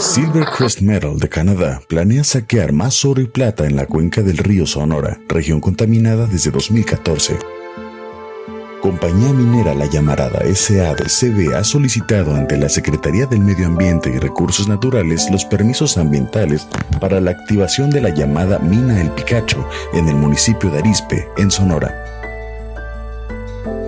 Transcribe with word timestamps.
Silvercrest 0.00 0.80
Metal 0.80 1.18
de 1.18 1.28
Canadá 1.28 1.82
planea 1.86 2.24
saquear 2.24 2.72
más 2.72 3.04
oro 3.04 3.20
y 3.20 3.26
plata 3.26 3.66
en 3.66 3.76
la 3.76 3.84
cuenca 3.84 4.22
del 4.22 4.38
río 4.38 4.64
Sonora, 4.64 5.20
región 5.28 5.60
contaminada 5.60 6.26
desde 6.26 6.50
2014. 6.50 7.38
Compañía 8.80 9.30
minera 9.34 9.74
La 9.74 9.84
Llamarada 9.84 10.40
SADCB 10.42 11.54
ha 11.54 11.64
solicitado 11.64 12.34
ante 12.34 12.56
la 12.56 12.70
Secretaría 12.70 13.26
del 13.26 13.40
Medio 13.40 13.66
Ambiente 13.66 14.08
y 14.08 14.18
Recursos 14.18 14.68
Naturales 14.68 15.28
los 15.30 15.44
permisos 15.44 15.98
ambientales 15.98 16.66
para 16.98 17.20
la 17.20 17.32
activación 17.32 17.90
de 17.90 18.00
la 18.00 18.08
llamada 18.08 18.58
Mina 18.58 19.02
El 19.02 19.10
Picacho 19.10 19.68
en 19.92 20.08
el 20.08 20.16
municipio 20.16 20.70
de 20.70 20.78
Arispe, 20.78 21.28
en 21.36 21.50
Sonora. 21.50 22.19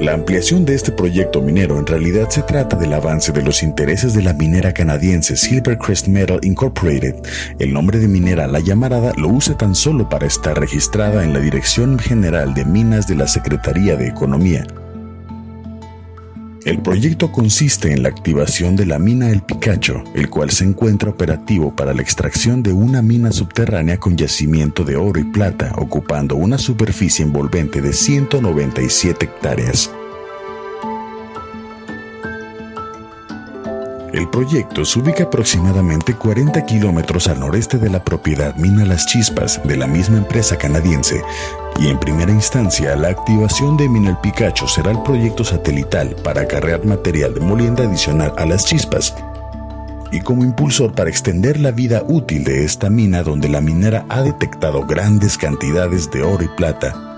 La 0.03 0.15
ampliación 0.15 0.65
de 0.65 0.75
este 0.75 0.91
proyecto 0.91 1.41
minero 1.41 1.79
en 1.79 1.87
realidad 1.87 2.29
se 2.29 2.43
trata 2.43 2.77
del 2.77 2.93
avance 2.93 3.31
de 3.31 3.41
los 3.41 3.63
intereses 3.63 4.15
de 4.15 4.23
la 4.25 4.33
minera 4.33 4.75
canadiense 4.75 5.37
Silvercrest 5.37 6.09
Metal 6.09 6.41
Incorporated. 6.43 7.15
El 7.61 7.73
nombre 7.73 8.01
de 8.01 8.09
minera 8.09 8.49
La 8.49 8.59
Llamarada 8.59 9.13
lo 9.17 9.29
usa 9.29 9.57
tan 9.57 9.77
solo 9.77 10.09
para 10.09 10.27
estar 10.27 10.59
registrada 10.59 11.23
en 11.23 11.33
la 11.33 11.39
Dirección 11.39 12.01
General 12.01 12.53
de 12.53 12.65
Minas 12.65 13.07
de 13.07 13.15
la 13.15 13.29
Secretaría 13.29 13.95
de 13.95 14.09
Economía. 14.09 14.67
El 16.65 16.79
proyecto 16.79 17.33
consiste 17.33 17.93
en 17.93 18.05
la 18.05 18.09
activación 18.09 18.77
de 18.77 18.87
la 18.87 19.01
mina 19.01 19.31
El 19.31 19.43
Picacho, 19.43 20.05
el 20.15 20.31
cual 20.31 20.51
se 20.51 20.65
encuentra 20.65 21.11
operativo 21.11 21.75
para 21.75 21.93
la 21.93 22.03
extracción 22.03 22.63
de 22.63 22.73
una 22.73 23.03
mina 23.03 23.33
subterránea 23.33 23.99
con 23.99 24.17
yacimiento 24.17 24.85
de 24.85 24.97
oro 24.97 25.19
y 25.19 25.25
plata, 25.25 25.73
ocupando 25.77 26.37
una 26.37 26.59
superficie 26.59 27.25
envolvente 27.25 27.83
de 27.83 27.93
197 27.93 29.25
hectáreas. 29.25 29.91
El 34.13 34.29
proyecto 34.29 34.85
se 34.85 34.99
ubica 34.99 35.25
aproximadamente 35.25 36.15
40 36.15 36.67
kilómetros 36.67 37.29
al 37.29 37.41
noreste 37.41 37.79
de 37.79 37.89
la 37.89 38.05
propiedad 38.05 38.55
Mina 38.57 38.85
Las 38.85 39.07
Chispas 39.07 39.59
de 39.65 39.79
la 39.79 39.87
misma 39.87 40.19
empresa 40.19 40.59
canadiense 40.59 41.23
y 41.81 41.89
en 41.89 41.99
primera 41.99 42.31
instancia 42.31 42.95
la 42.95 43.09
activación 43.09 43.79
de 43.79 43.89
Mina 43.89 44.11
El 44.11 44.19
Picacho 44.19 44.69
será 44.69 44.91
el 44.91 45.03
proyecto 45.03 45.45
satelital 45.45 46.15
para 46.23 46.43
acarrear 46.43 46.85
material 46.85 47.33
de 47.33 47.41
molienda 47.41 47.85
adicional 47.85 48.35
a 48.37 48.45
las 48.45 48.67
chispas 48.67 49.15
y 50.11 50.21
como 50.21 50.45
impulsor 50.45 50.93
para 50.93 51.09
extender 51.09 51.59
la 51.59 51.71
vida 51.71 52.05
útil 52.07 52.45
de 52.45 52.65
esta 52.65 52.91
mina 52.91 53.23
donde 53.23 53.49
la 53.49 53.63
minera 53.63 54.05
ha 54.11 54.21
detectado 54.21 54.85
grandes 54.85 55.39
cantidades 55.39 56.11
de 56.11 56.23
oro 56.23 56.45
y 56.45 56.49
plata 56.49 57.12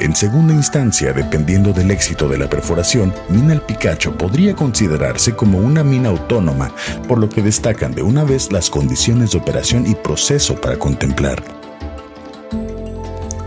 en 0.00 0.14
segunda 0.14 0.52
instancia, 0.52 1.12
dependiendo 1.12 1.72
del 1.72 1.90
éxito 1.90 2.28
de 2.28 2.38
la 2.38 2.48
perforación, 2.48 3.12
Mina 3.28 3.52
El 3.52 3.62
Picacho 3.62 4.16
podría 4.16 4.54
considerarse 4.54 5.34
como 5.34 5.58
una 5.58 5.82
mina 5.82 6.08
autónoma, 6.08 6.72
por 7.06 7.18
lo 7.18 7.28
que 7.28 7.42
destacan 7.42 7.92
de 7.94 8.02
una 8.02 8.24
vez 8.24 8.52
las 8.52 8.70
condiciones 8.70 9.32
de 9.32 9.38
operación 9.38 9.86
y 9.86 9.94
proceso 9.94 10.54
para 10.60 10.78
contemplar. 10.78 11.42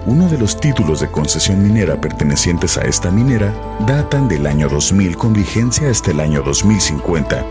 Uno 0.06 0.28
de 0.28 0.38
los 0.38 0.60
títulos 0.60 1.00
de 1.00 1.12
concesión 1.12 1.64
minera 1.64 2.00
pertenecientes 2.00 2.78
a 2.78 2.82
esta 2.82 3.12
minera 3.12 3.54
datan 3.88 4.28
del 4.28 4.48
año 4.48 4.68
2000 4.68 5.16
con 5.16 5.34
vigencia 5.34 5.90
hasta 5.90 6.12
el 6.12 6.20
año 6.20 6.42
2050 6.42 7.46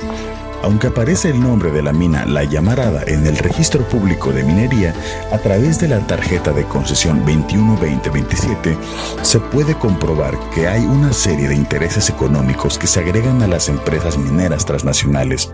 aunque 0.63 0.89
aparece 0.89 1.31
el 1.31 1.41
nombre 1.41 1.71
de 1.71 1.83
la 1.83 1.93
mina 1.93 2.27
La 2.27 2.45
Llamarada 2.45 3.03
en 3.07 3.27
el 3.27 3.37
registro 3.37 3.87
público 3.89 4.33
de 4.33 4.45
minería, 4.45 4.95
a 5.33 5.39
través 5.39 5.81
de 5.81 5.89
la 5.89 6.07
tarjeta 6.07 6.53
de 6.53 6.65
concesión 6.65 7.25
21-2027, 7.25 8.77
se 9.23 9.41
puede 9.41 9.75
comprobar 9.75 10.39
que 10.55 10.69
hay 10.69 10.85
una 10.85 11.13
serie 11.13 11.49
de 11.49 11.55
intereses 11.55 12.09
económicos 12.11 12.79
que 12.79 12.87
se 12.87 13.01
agregan 13.01 13.43
a 13.43 13.47
las 13.47 13.69
empresas 13.69 14.19
mineras 14.19 14.65
transnacionales 14.65 15.51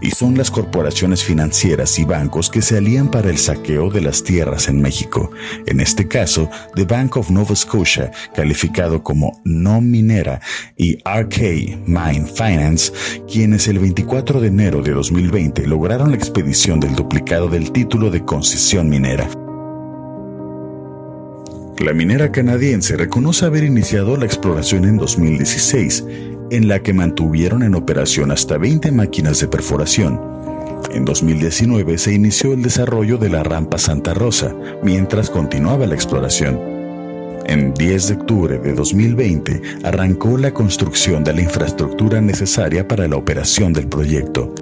y 0.00 0.10
son 0.10 0.36
las 0.36 0.50
corporaciones 0.50 1.24
financieras 1.24 1.98
y 1.98 2.04
bancos 2.04 2.50
que 2.50 2.62
se 2.62 2.78
alían 2.78 3.10
para 3.10 3.30
el 3.30 3.38
saqueo 3.38 3.90
de 3.90 4.00
las 4.00 4.22
tierras 4.22 4.68
en 4.68 4.80
México. 4.80 5.30
En 5.66 5.80
este 5.80 6.06
caso, 6.06 6.50
The 6.74 6.84
Bank 6.84 7.16
of 7.16 7.30
Nova 7.30 7.56
Scotia, 7.56 8.10
calificado 8.34 9.02
como 9.02 9.40
no 9.44 9.80
minera, 9.80 10.40
y 10.76 10.96
RK 10.96 11.86
Mine 11.86 12.26
Finance, 12.26 12.92
quienes 13.30 13.68
el 13.68 13.78
24 13.78 14.40
de 14.40 14.48
enero 14.48 14.82
de 14.82 14.92
2020 14.92 15.66
lograron 15.66 16.10
la 16.10 16.16
expedición 16.16 16.80
del 16.80 16.94
duplicado 16.94 17.48
del 17.48 17.72
título 17.72 18.10
de 18.10 18.24
concesión 18.24 18.88
minera. 18.88 19.28
La 21.78 21.92
minera 21.92 22.32
canadiense 22.32 22.96
reconoce 22.96 23.44
haber 23.44 23.64
iniciado 23.64 24.16
la 24.16 24.24
exploración 24.24 24.86
en 24.86 24.96
2016 24.96 26.04
en 26.50 26.68
la 26.68 26.82
que 26.82 26.92
mantuvieron 26.92 27.62
en 27.62 27.74
operación 27.74 28.30
hasta 28.30 28.58
20 28.58 28.92
máquinas 28.92 29.40
de 29.40 29.48
perforación. 29.48 30.20
En 30.92 31.04
2019 31.04 31.98
se 31.98 32.12
inició 32.12 32.52
el 32.52 32.62
desarrollo 32.62 33.18
de 33.18 33.30
la 33.30 33.42
rampa 33.42 33.78
Santa 33.78 34.14
Rosa, 34.14 34.54
mientras 34.82 35.30
continuaba 35.30 35.86
la 35.86 35.94
exploración. 35.94 36.58
En 37.46 37.74
10 37.74 38.08
de 38.08 38.14
octubre 38.14 38.58
de 38.58 38.72
2020 38.74 39.62
arrancó 39.84 40.36
la 40.36 40.52
construcción 40.52 41.22
de 41.22 41.32
la 41.32 41.42
infraestructura 41.42 42.20
necesaria 42.20 42.86
para 42.86 43.06
la 43.06 43.16
operación 43.16 43.72
del 43.72 43.86
proyecto 43.86 44.52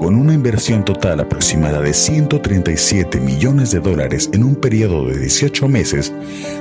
con 0.00 0.14
una 0.14 0.32
inversión 0.32 0.82
total 0.82 1.20
aproximada 1.20 1.82
de 1.82 1.92
137 1.92 3.20
millones 3.20 3.70
de 3.70 3.80
dólares 3.80 4.30
en 4.32 4.44
un 4.44 4.56
periodo 4.56 5.04
de 5.04 5.18
18 5.18 5.68
meses, 5.68 6.10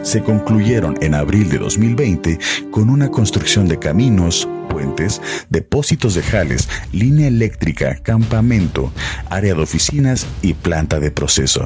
se 0.01 0.21
concluyeron 0.21 0.97
en 0.99 1.15
abril 1.15 1.47
de 1.49 1.57
2020 1.57 2.37
con 2.69 2.89
una 2.89 3.07
construcción 3.07 3.69
de 3.69 3.79
caminos, 3.79 4.45
puentes, 4.69 5.21
depósitos 5.49 6.15
de 6.15 6.21
jales, 6.21 6.67
línea 6.91 7.29
eléctrica, 7.29 7.95
campamento, 8.03 8.91
área 9.29 9.55
de 9.55 9.61
oficinas 9.61 10.27
y 10.41 10.53
planta 10.53 10.99
de 10.99 11.09
proceso. 11.09 11.65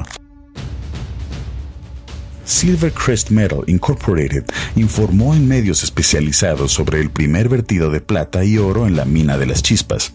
Silvercrest 2.44 3.30
Metal 3.30 3.64
Incorporated 3.66 4.44
informó 4.76 5.34
en 5.34 5.48
medios 5.48 5.82
especializados 5.82 6.70
sobre 6.70 7.00
el 7.00 7.10
primer 7.10 7.48
vertido 7.48 7.90
de 7.90 8.00
plata 8.00 8.44
y 8.44 8.58
oro 8.58 8.86
en 8.86 8.94
la 8.94 9.04
mina 9.04 9.36
de 9.38 9.46
las 9.46 9.60
chispas. 9.60 10.14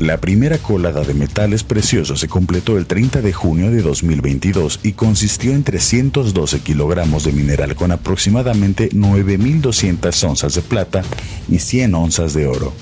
La 0.00 0.16
primera 0.16 0.56
colada 0.56 1.02
de 1.02 1.12
metales 1.12 1.62
preciosos 1.62 2.20
se 2.20 2.26
completó 2.26 2.78
el 2.78 2.86
30 2.86 3.20
de 3.20 3.34
junio 3.34 3.70
de 3.70 3.82
2022 3.82 4.80
y 4.82 4.92
consistió 4.92 5.52
en 5.52 5.62
312 5.62 6.60
kilogramos 6.60 7.24
de 7.24 7.32
mineral 7.32 7.74
con 7.74 7.92
aproximadamente 7.92 8.88
9.200 8.92 10.26
onzas 10.26 10.54
de 10.54 10.62
plata 10.62 11.02
y 11.50 11.58
100 11.58 11.94
onzas 11.94 12.32
de 12.32 12.46
oro. 12.46 12.72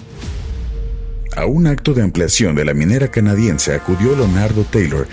A 1.38 1.46
un 1.46 1.68
acto 1.68 1.94
de 1.94 2.02
ampliación 2.02 2.56
de 2.56 2.64
la 2.64 2.74
minera 2.74 3.12
canadiense 3.12 3.72
acudió 3.72 4.16
Leonardo 4.16 4.64
Taylor, 4.64 5.06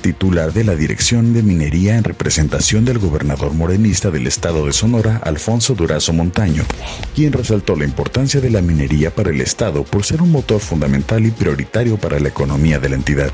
titular 0.00 0.52
de 0.52 0.64
la 0.64 0.74
Dirección 0.74 1.32
de 1.32 1.44
Minería 1.44 1.96
en 1.96 2.02
representación 2.02 2.84
del 2.84 2.98
gobernador 2.98 3.54
morenista 3.54 4.10
del 4.10 4.26
estado 4.26 4.66
de 4.66 4.72
Sonora, 4.72 5.20
Alfonso 5.22 5.76
Durazo 5.76 6.12
Montaño, 6.12 6.64
quien 7.14 7.32
resaltó 7.32 7.76
la 7.76 7.84
importancia 7.84 8.40
de 8.40 8.50
la 8.50 8.60
minería 8.60 9.14
para 9.14 9.30
el 9.30 9.40
estado 9.40 9.84
por 9.84 10.04
ser 10.04 10.20
un 10.20 10.32
motor 10.32 10.60
fundamental 10.60 11.24
y 11.24 11.30
prioritario 11.30 11.96
para 11.96 12.18
la 12.18 12.30
economía 12.30 12.80
de 12.80 12.88
la 12.88 12.96
entidad. 12.96 13.30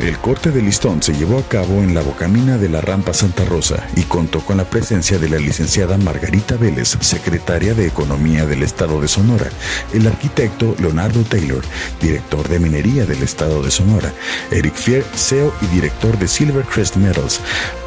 El 0.00 0.16
corte 0.16 0.50
de 0.50 0.62
listón 0.62 1.02
se 1.02 1.12
llevó 1.12 1.38
a 1.38 1.42
cabo 1.42 1.82
en 1.82 1.94
la 1.94 2.00
bocamina 2.00 2.56
de 2.56 2.70
la 2.70 2.80
rampa 2.80 3.12
Santa 3.12 3.44
Rosa 3.44 3.86
y 3.96 4.04
contó 4.04 4.40
con 4.40 4.56
la 4.56 4.64
presencia 4.64 5.18
de 5.18 5.28
la 5.28 5.36
licenciada 5.36 5.98
Margarita 5.98 6.56
Vélez, 6.56 6.96
secretaria 7.00 7.74
de 7.74 7.86
Economía 7.86 8.46
del 8.46 8.62
Estado 8.62 8.98
de 8.98 9.08
Sonora, 9.08 9.50
el 9.92 10.06
arquitecto 10.06 10.74
Leonardo 10.78 11.22
Taylor, 11.24 11.62
director 12.00 12.48
de 12.48 12.58
minería 12.58 13.04
del 13.04 13.22
Estado 13.22 13.62
de 13.62 13.70
Sonora, 13.70 14.10
Eric 14.50 14.74
Fier, 14.74 15.04
CEO 15.14 15.52
y 15.60 15.66
director 15.66 16.18
de 16.18 16.28
Silvercrest 16.28 16.96
Metals, 16.96 17.40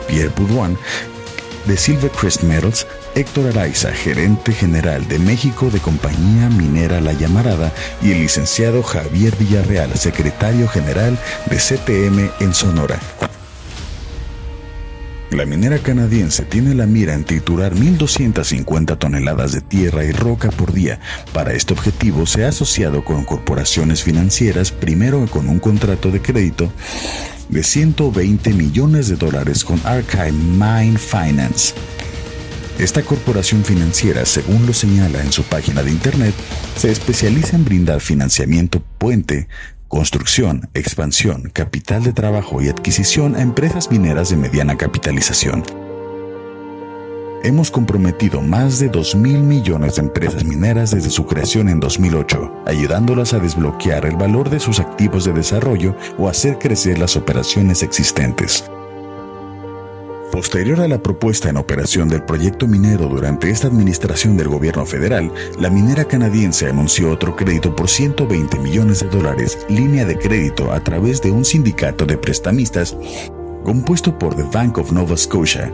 Pierre 0.07 0.31
Boudouin, 0.37 0.77
de 1.65 1.75
Silvercrest 1.75 2.43
Metals, 2.43 2.85
Héctor 3.15 3.47
Araiza, 3.49 3.91
gerente 3.91 4.51
general 4.53 5.07
de 5.07 5.19
México 5.19 5.69
de 5.69 5.79
Compañía 5.79 6.49
Minera 6.49 6.99
La 6.99 7.13
Llamarada, 7.13 7.71
y 8.01 8.11
el 8.11 8.21
licenciado 8.21 8.81
Javier 8.81 9.35
Villarreal, 9.37 9.93
secretario 9.95 10.67
general 10.67 11.19
de 11.45 11.57
CTM 11.57 12.31
en 12.39 12.53
Sonora. 12.53 12.99
La 15.29 15.45
minera 15.45 15.79
canadiense 15.79 16.43
tiene 16.43 16.75
la 16.75 16.85
mira 16.85 17.15
en 17.15 17.23
triturar 17.23 17.73
1.250 17.73 18.97
toneladas 18.99 19.51
de 19.51 19.61
tierra 19.61 20.05
y 20.05 20.11
roca 20.11 20.51
por 20.51 20.73
día. 20.73 20.99
Para 21.33 21.53
este 21.53 21.73
objetivo 21.73 22.27
se 22.27 22.45
ha 22.45 22.49
asociado 22.49 23.03
con 23.03 23.25
corporaciones 23.25 24.03
financieras, 24.03 24.71
primero 24.71 25.25
con 25.27 25.49
un 25.49 25.59
contrato 25.59 26.11
de 26.11 26.21
crédito 26.21 26.71
de 27.49 27.63
120 27.63 28.53
millones 28.53 29.07
de 29.07 29.15
dólares 29.15 29.63
con 29.63 29.81
Archive 29.85 30.31
Mine 30.31 30.97
Finance. 30.97 31.73
Esta 32.79 33.03
corporación 33.03 33.63
financiera, 33.63 34.25
según 34.25 34.65
lo 34.65 34.73
señala 34.73 35.21
en 35.21 35.31
su 35.31 35.43
página 35.43 35.83
de 35.83 35.91
internet, 35.91 36.33
se 36.75 36.91
especializa 36.91 37.55
en 37.55 37.65
brindar 37.65 38.01
financiamiento 38.01 38.81
puente, 38.97 39.47
construcción, 39.87 40.69
expansión, 40.73 41.51
capital 41.53 42.03
de 42.03 42.13
trabajo 42.13 42.61
y 42.61 42.69
adquisición 42.69 43.35
a 43.35 43.41
empresas 43.41 43.91
mineras 43.91 44.29
de 44.29 44.37
mediana 44.37 44.75
capitalización. 44.75 45.63
hemos 47.43 47.69
comprometido 47.69 48.41
más 48.41 48.79
de 48.79 48.87
2 48.87 49.15
mil 49.15 49.39
millones 49.39 49.97
de 49.97 50.03
empresas 50.03 50.45
mineras 50.45 50.91
desde 50.91 51.09
su 51.09 51.27
creación 51.27 51.67
en 51.67 51.79
2008, 51.79 52.63
ayudándolas 52.65 53.33
a 53.33 53.39
desbloquear 53.39 54.05
el 54.05 54.15
valor 54.15 54.49
de 54.49 54.61
sus 54.61 54.79
activos 54.79 55.25
de 55.25 55.33
desarrollo 55.33 55.93
o 56.17 56.29
hacer 56.29 56.57
crecer 56.57 56.97
las 56.97 57.17
operaciones 57.17 57.83
existentes. 57.83 58.63
Posterior 60.33 60.81
a 60.81 60.87
la 60.87 60.97
propuesta 60.97 61.49
en 61.49 61.57
operación 61.57 62.09
del 62.09 62.23
proyecto 62.23 62.65
minero 62.67 63.07
durante 63.07 63.51
esta 63.51 63.67
administración 63.67 64.35
del 64.35 64.47
gobierno 64.47 64.83
federal, 64.83 65.31
la 65.59 65.69
minera 65.69 66.05
canadiense 66.05 66.67
anunció 66.67 67.11
otro 67.11 67.35
crédito 67.35 67.75
por 67.75 67.87
120 67.87 68.57
millones 68.57 69.01
de 69.01 69.09
dólares, 69.09 69.63
línea 69.69 70.05
de 70.05 70.17
crédito 70.17 70.71
a 70.71 70.83
través 70.83 71.21
de 71.21 71.29
un 71.29 71.45
sindicato 71.45 72.07
de 72.07 72.17
prestamistas 72.17 72.97
compuesto 73.63 74.17
por 74.17 74.35
The 74.35 74.45
Bank 74.51 74.79
of 74.79 74.91
Nova 74.91 75.15
Scotia, 75.15 75.71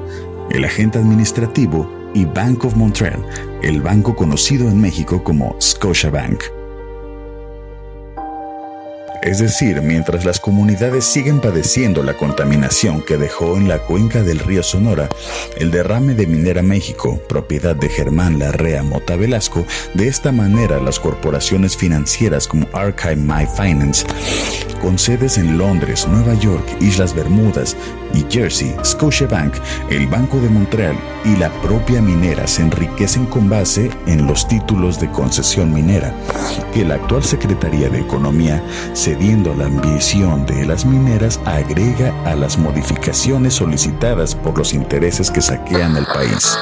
el 0.51 0.65
agente 0.65 0.99
administrativo 0.99 1.89
y 2.13 2.25
Bank 2.25 2.65
of 2.65 2.75
Montreal, 2.75 3.25
el 3.63 3.81
banco 3.81 4.13
conocido 4.13 4.67
en 4.67 4.81
México 4.81 5.23
como 5.23 5.55
Scotiabank. 5.61 6.58
Es 9.21 9.39
decir, 9.39 9.81
mientras 9.81 10.23
las 10.23 10.39
comunidades 10.39 11.03
siguen 11.03 11.41
padeciendo 11.41 12.03
la 12.03 12.15
contaminación 12.15 13.01
que 13.01 13.17
dejó 13.17 13.57
en 13.57 13.67
la 13.67 13.79
cuenca 13.79 14.23
del 14.23 14.39
río 14.39 14.63
Sonora 14.63 15.09
el 15.57 15.71
derrame 15.71 16.13
de 16.15 16.25
Minera 16.25 16.61
México, 16.61 17.19
propiedad 17.27 17.75
de 17.75 17.89
Germán 17.89 18.39
Larrea 18.39 18.81
Mota 18.81 19.17
Velasco, 19.17 19.65
de 19.93 20.07
esta 20.07 20.31
manera 20.31 20.79
las 20.79 20.99
corporaciones 20.99 21.75
financieras 21.75 22.47
como 22.47 22.67
Archive 22.71 23.17
My 23.17 23.45
Finance, 23.45 24.05
con 24.81 24.97
sedes 24.97 25.37
en 25.37 25.57
Londres, 25.57 26.07
Nueva 26.07 26.33
York, 26.35 26.65
Islas 26.79 27.13
Bermudas 27.13 27.75
y 28.13 28.25
Jersey, 28.29 28.73
Scotiabank, 28.85 29.53
el 29.89 30.07
Banco 30.07 30.39
de 30.39 30.49
Montreal 30.49 30.95
y 31.25 31.35
la 31.35 31.49
propia 31.61 32.01
minera 32.01 32.47
se 32.47 32.61
enriquecen 32.61 33.25
con 33.25 33.49
base 33.49 33.89
en 34.07 34.25
los 34.25 34.47
títulos 34.47 34.99
de 34.99 35.11
concesión 35.11 35.73
minera 35.73 36.13
que 36.73 36.85
la 36.85 36.95
actual 36.95 37.23
Secretaría 37.23 37.89
de 37.89 37.99
Economía 37.99 38.63
se 38.93 39.08
cediendo 39.09 39.53
a 39.53 39.55
la 39.55 39.65
ambición 39.65 40.45
de 40.45 40.67
las 40.67 40.85
mineras, 40.85 41.39
agrega 41.45 42.13
a 42.25 42.35
las 42.35 42.59
modificaciones 42.59 43.55
solicitadas 43.55 44.35
por 44.35 44.55
los 44.55 44.71
intereses 44.71 45.31
que 45.31 45.41
saquean 45.41 45.97
el 45.97 46.05
país. 46.05 46.55